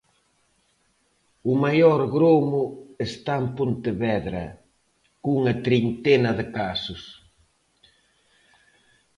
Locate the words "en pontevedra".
3.43-4.43